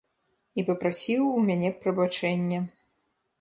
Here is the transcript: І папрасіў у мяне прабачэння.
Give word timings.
І 0.61 0.63
папрасіў 0.69 1.25
у 1.33 1.43
мяне 1.49 1.69
прабачэння. 1.85 2.59